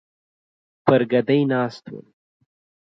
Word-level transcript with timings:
پر 0.85 1.01
ګدۍ 1.11 1.41
ناست 1.51 1.85
ول. 1.91 2.07